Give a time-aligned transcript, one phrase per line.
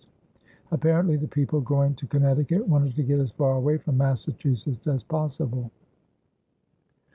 [0.71, 5.03] Apparently the people going to Connecticut wanted to get as far away from Massachusetts as
[5.03, 5.69] possible.